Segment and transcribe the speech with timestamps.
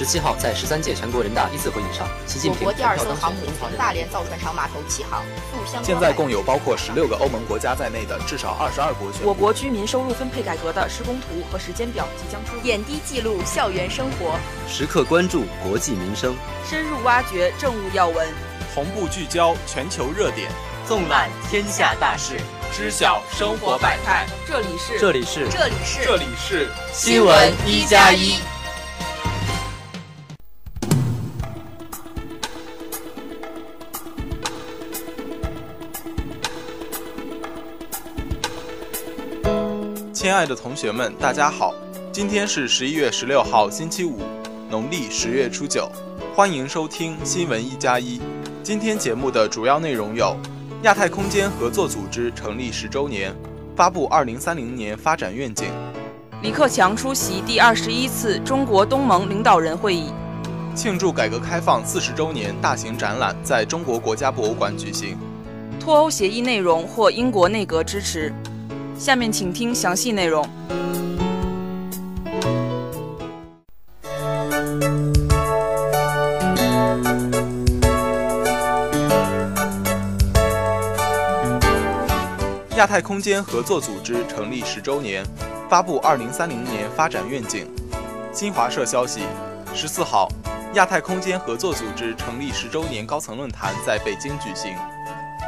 [0.00, 5.22] 十七号，在十三届全国人大一次会议上，习近平我国第二艘航母从大连造船厂码头起航。
[5.82, 9.12] 现在共有包括十六个欧盟国家在内的至少二十二国。
[9.22, 12.58] 我国居民收入分配改革的施工图和时间表即将出。
[12.62, 16.34] 点滴记录校园生活，时刻关注国际民生，
[16.66, 18.26] 深入挖掘政务要闻，
[18.74, 20.50] 同步聚焦全球热点，
[20.88, 22.40] 纵览天下大事，
[22.72, 24.26] 知晓生活百态。
[24.48, 28.36] 这里是，这里是，这里是，这里是新闻一加一。
[40.20, 41.72] 亲爱的同学们，大家好！
[42.12, 44.18] 今天是十一月十六号，星期五，
[44.68, 45.90] 农历十月初九。
[46.36, 48.20] 欢迎收听新闻一加一。
[48.62, 50.36] 今天节目的主要内容有：
[50.82, 53.34] 亚太空间合作组织成立十周年，
[53.74, 55.68] 发布二零三零年发展愿景；
[56.42, 60.12] 李克强出席第二十一次中国东盟领导人会议；
[60.74, 65.16] 庆祝改革开放四十周年大型展览在中国国家博物馆举行；
[65.80, 68.30] 脱欧协议内容获英国内阁支持。
[68.98, 70.46] 下面请听详细内容。
[82.76, 85.22] 亚太空间合作组织成立十周年，
[85.68, 87.66] 发布二零三零年发展愿景。
[88.32, 89.20] 新华社消息，
[89.74, 90.28] 十四号，
[90.74, 94.74] 亚太空间合作组织成立十周年高层论坛在北京举行。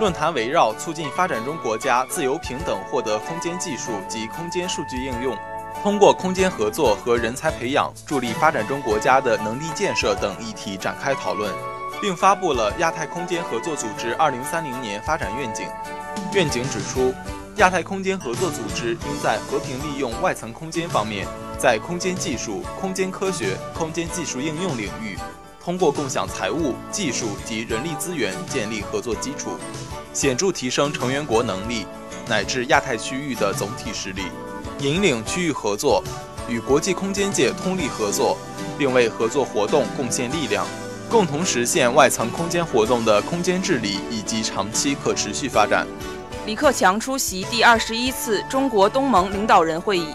[0.00, 5.36] 论坛围绕促进发展中国家自由平等获得空间技术及空间数据应用，
[5.82, 11.52] 通过空间合作和人才培养助力发展中国家的能力建设等议题展开讨论，
[12.00, 15.66] 并发布了亚太空间合作组织二零三零年发展愿景。
[16.32, 17.14] 愿景指出，
[17.56, 21.26] 亚太空间合作组织应在和平利用外层空间方面，
[21.58, 25.18] 在空间技术、空间科学、空间技术应用领域。
[25.64, 29.50] 通过共享财务、技术及人力资源建立合作基础，
[30.12, 31.86] 显著提升成员国能力
[32.26, 34.22] 乃至亚太区域的总体实力，
[34.80, 36.02] 引领区域合作，
[36.48, 38.36] 与国际空间界通力合作，
[38.76, 40.66] 并为合作活动贡献力量，
[41.08, 45.86] 共同实现外层空间活动的空间治理以及长期可持续发展。
[46.44, 50.08] 李克强出席第二十一次中国东盟领导人会议。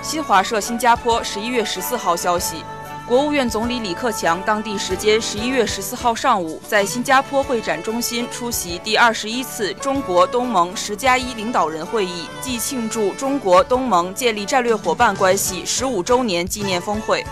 [0.00, 2.64] 新华社新加坡十一月十四号消息。
[3.08, 17.24] 国务院总理李克强当地时间十一月十四号上午在新加坡会展中心出席第二十一次中国东盟十加一领导人会议暨庆祝中国东盟建立战略伙伴关系十五周年纪念峰会，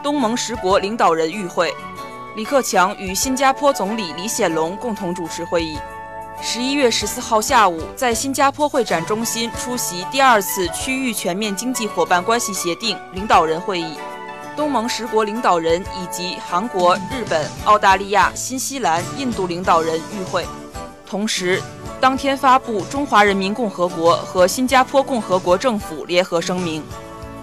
[0.00, 1.74] 东盟十国领导人与会。
[2.36, 5.76] 李克强与新加坡总理李显龙共同主持会议。
[6.40, 13.96] 十一月十四号下午在新加坡会展中心出席第二次区域全面经济伙伴关系协定领导人会议。
[14.56, 20.46] 东盟十国领导人以及韩国、日本、澳大利亚、新西兰、印度领导人与会。
[21.06, 21.62] 同时，
[22.00, 26.82] 当天发布中华人民共和国和新加坡共和国政府联合声明，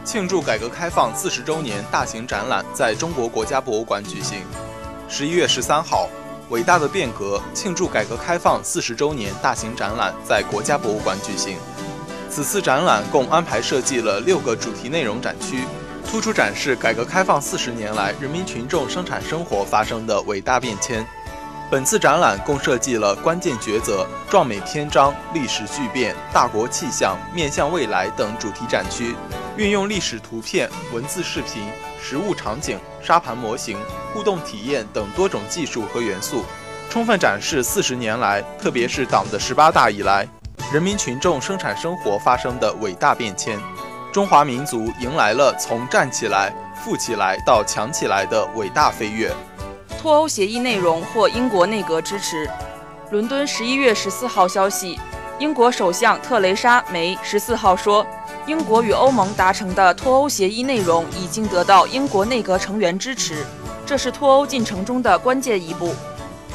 [0.03, 4.39] 庆祝改革开放四十周年大型展览在中国国家博物馆举行。
[5.07, 6.09] 十一月十三号，
[6.49, 11.57] 伟大的变革庆祝改革开放四十周年大型展览在国家博物馆举行。
[12.27, 15.65] 此次展览共安排设计了六个主题内容展区。
[16.09, 21.05] 突出展示改革开放四十年来人民群众生产生活发生的伟大变迁。
[21.71, 29.15] 本次展览共设计了关键抉择、壮美篇章、历史巨变、大国气象、面向未来等主题展区，
[29.57, 31.63] 运用历史图片、文字、视频、
[31.99, 33.75] 实物场景、沙盘模型、
[34.13, 36.45] 互动体验等多种技术和元素，
[36.91, 40.27] 充分展示四十年来，特别是党的十八大以来，
[40.71, 43.59] 人民群众生产生活发生的伟大变迁。
[44.13, 49.33] 中华民族迎来了从站起来、富起来到强起来的伟大飞跃。
[49.99, 52.47] 脱欧协议内容获英国内阁支持。
[53.09, 54.99] 伦敦十一月十四号消息，
[55.39, 58.05] 英国首相特蕾莎梅十四号说，
[58.45, 63.43] 英国与欧盟达成的脱欧协议内容已经得到英国内阁成员支持，
[63.83, 65.91] 这是脱欧进程中的关键一步。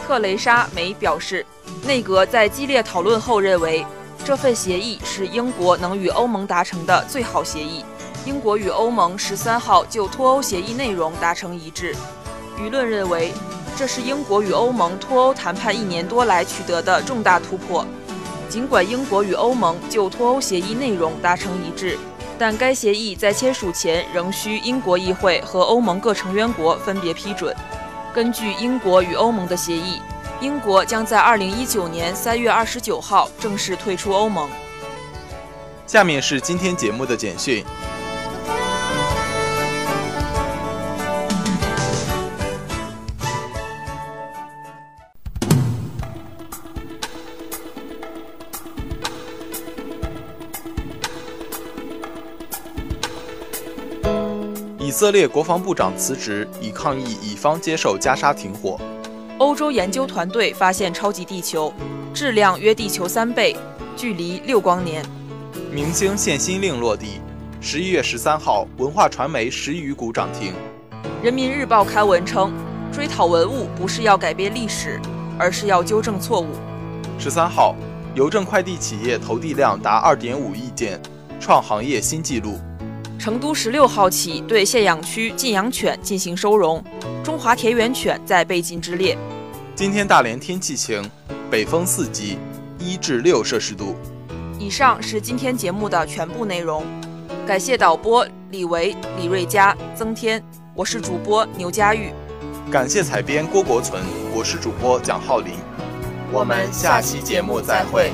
[0.06, 1.44] 特蕾莎梅表示，
[1.84, 3.84] 内阁在激烈讨论后认为。
[4.28, 7.82] 这份协议是英国能与欧盟达成的最好协议。
[8.26, 11.96] 英国与欧盟十三号就脱欧协议内容达成一致。
[12.58, 13.32] 舆论认为，
[13.74, 17.86] 这是英国与欧盟脱欧谈判一年多来取得的重大突破。
[18.50, 21.98] 尽管英国与欧盟就脱欧协议内容达成一致，
[22.38, 27.56] 但该协议在签署前仍需英国议会和欧盟各成员国分别批准。
[28.12, 30.02] 根据英国与欧盟的协议。
[30.40, 34.48] 英国将在二零一九年三月二十九号正式退出欧盟。
[35.84, 37.64] 下面是今天节目的简讯。
[54.78, 58.78] 以色列国防部长辞职以抗议乙方接受加沙停火。
[59.38, 61.72] 欧洲研究团队发现超级地球，
[62.12, 63.56] 质量约地球三倍，
[63.96, 65.04] 距离六光年。
[65.70, 67.20] 明星限薪令落地。
[67.60, 70.54] 十一月十三号，文化传媒十余股涨停。
[71.22, 72.52] 人民日报刊文称，
[72.92, 75.00] 追讨文物不是要改变历史，
[75.38, 76.48] 而是要纠正错误。
[77.16, 77.76] 十三号，
[78.16, 81.00] 邮政快递企业投递量达二点五亿件，
[81.38, 82.58] 创行业新纪录。
[83.18, 86.82] 成都十六号起对限养区禁养犬进行收容，
[87.24, 89.18] 中华田园犬在被禁之列。
[89.74, 91.02] 今天大连天气晴，
[91.50, 92.38] 北风四级，
[92.78, 93.96] 一至六摄氏度。
[94.56, 96.84] 以上是今天节目的全部内容，
[97.44, 100.42] 感谢导播李维、李瑞佳、曾天，
[100.72, 102.12] 我是主播牛佳玉，
[102.70, 104.00] 感谢采编郭国存，
[104.32, 105.54] 我是主播蒋浩林，
[106.32, 108.12] 我们下期节目再会。